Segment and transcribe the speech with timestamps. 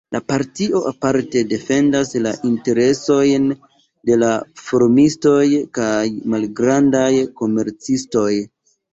[0.13, 3.43] La partio aparte defendas la interesojn
[4.09, 4.29] de la
[4.69, 5.43] farmistoj
[5.79, 7.11] kaj malgrandaj
[7.43, 8.31] komercistoj.